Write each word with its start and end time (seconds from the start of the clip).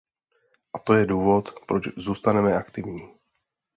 A 0.73 0.79
to 0.79 0.93
je 0.93 1.05
důvod, 1.05 1.49
proč 1.67 1.83
zůstaneme 1.97 2.55
aktivní. 2.55 3.09